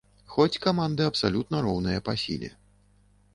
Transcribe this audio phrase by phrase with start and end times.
[0.35, 2.51] Хоць каманды абсалютна роўныя па сіле.